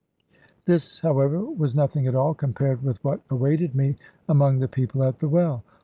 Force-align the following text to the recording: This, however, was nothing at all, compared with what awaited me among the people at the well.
This, 0.65 1.01
however, 1.01 1.45
was 1.45 1.75
nothing 1.75 2.07
at 2.07 2.15
all, 2.15 2.33
compared 2.33 2.81
with 2.81 3.03
what 3.03 3.21
awaited 3.29 3.75
me 3.75 3.97
among 4.27 4.57
the 4.57 4.67
people 4.67 5.03
at 5.03 5.19
the 5.19 5.29
well. 5.29 5.63